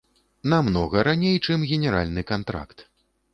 [0.53, 2.85] Намнога раней, чым генеральны кантракт.